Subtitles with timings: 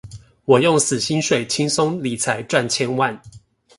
[0.45, 3.21] 我用死薪水輕鬆理財賺千萬